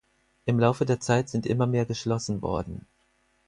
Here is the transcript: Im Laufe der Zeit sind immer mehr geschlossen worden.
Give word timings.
Im 0.45 0.57
Laufe 0.57 0.87
der 0.87 0.99
Zeit 0.99 1.29
sind 1.29 1.45
immer 1.45 1.67
mehr 1.67 1.85
geschlossen 1.85 2.41
worden. 2.41 2.87